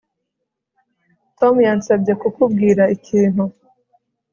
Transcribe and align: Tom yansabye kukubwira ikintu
Tom 1.39 1.55
yansabye 1.67 2.13
kukubwira 2.21 2.83
ikintu 2.95 3.43